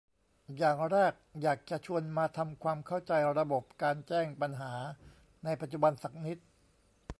[0.57, 4.73] อย่างแรกอยากจะชวนมาทำความเข้าใจระบบการแจ้งปัญหา
[5.45, 6.37] ในปัจจุบันสักนิด